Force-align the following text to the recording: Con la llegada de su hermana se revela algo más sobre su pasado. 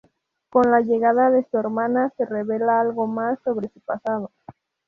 Con 0.49 0.71
la 0.71 0.79
llegada 0.81 1.29
de 1.29 1.43
su 1.51 1.59
hermana 1.59 2.11
se 2.17 2.25
revela 2.25 2.81
algo 2.81 3.05
más 3.05 3.37
sobre 3.43 3.69
su 3.69 3.81
pasado. 3.81 4.31